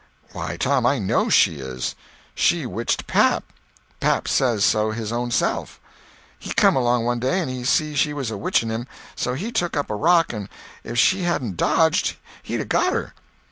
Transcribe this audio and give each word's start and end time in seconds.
Why, 0.31 0.57
Tom, 0.57 0.83
I 0.87 0.97
know 0.97 1.29
she 1.29 1.59
is. 1.59 1.93
She 2.33 2.65
witched 2.65 3.05
pap. 3.05 3.43
Pap 3.99 4.27
says 4.27 4.65
so 4.65 4.89
his 4.89 5.11
own 5.11 5.29
self. 5.29 5.79
He 6.39 6.51
come 6.55 6.75
along 6.75 7.05
one 7.05 7.19
day, 7.19 7.39
and 7.39 7.51
he 7.51 7.63
see 7.63 7.93
she 7.93 8.11
was 8.11 8.31
a 8.31 8.35
witching 8.37 8.69
him, 8.71 8.87
so 9.15 9.35
he 9.35 9.51
took 9.51 9.77
up 9.77 9.91
a 9.91 9.95
rock, 9.95 10.33
and 10.33 10.49
if 10.83 10.97
she 10.97 11.21
hadn't 11.21 11.55
dodged, 11.55 12.15
he'd 12.41 12.61
a 12.61 12.65
got 12.65 12.93
her. 12.93 13.13